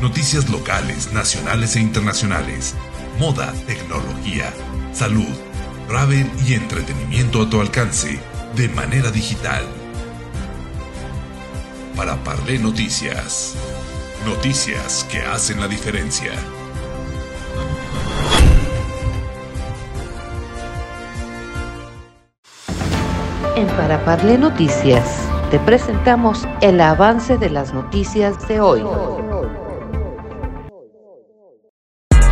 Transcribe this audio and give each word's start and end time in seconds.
Noticias 0.00 0.50
locales, 0.50 1.10
nacionales 1.14 1.74
e 1.74 1.80
internacionales. 1.80 2.74
Moda, 3.18 3.50
tecnología, 3.66 4.52
salud, 4.92 5.34
travel 5.88 6.30
y 6.46 6.52
entretenimiento 6.52 7.40
a 7.40 7.48
tu 7.48 7.62
alcance 7.62 8.20
de 8.54 8.68
manera 8.68 9.10
digital. 9.10 9.64
Para 11.96 12.16
Parlé 12.16 12.58
Noticias. 12.58 13.54
Noticias 14.26 15.06
que 15.10 15.20
hacen 15.22 15.60
la 15.60 15.66
diferencia. 15.66 16.32
En 23.56 23.66
Para 23.68 24.04
Parlé 24.04 24.36
Noticias 24.36 25.26
te 25.50 25.58
presentamos 25.60 26.46
el 26.60 26.82
avance 26.82 27.38
de 27.38 27.48
las 27.48 27.72
noticias 27.72 28.46
de 28.46 28.60
hoy. 28.60 28.82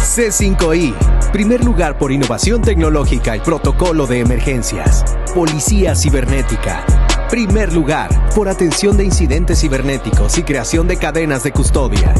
C5I, 0.05 1.31
primer 1.33 1.65
lugar 1.65 1.97
por 1.97 2.13
innovación 2.13 2.61
tecnológica 2.61 3.37
y 3.37 3.41
protocolo 3.41 4.07
de 4.07 4.21
emergencias. 4.21 5.03
Policía 5.35 5.97
cibernética, 5.97 6.85
primer 7.31 7.73
lugar 7.73 8.11
por 8.35 8.49
atención 8.49 8.99
de 8.99 9.07
incidentes 9.07 9.63
cibernéticos 9.63 10.37
y 10.37 10.43
creación 10.43 10.87
de 10.87 10.99
cadenas 10.99 11.43
de 11.43 11.53
custodia. 11.53 12.13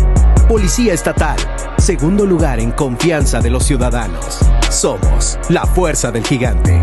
Policía 0.49 0.95
Estatal, 0.95 1.37
segundo 1.77 2.25
lugar 2.25 2.59
en 2.59 2.73
confianza 2.73 3.41
de 3.41 3.51
los 3.51 3.65
ciudadanos. 3.65 4.41
Somos 4.71 5.39
la 5.51 5.67
fuerza 5.67 6.11
del 6.11 6.27
gigante. 6.27 6.83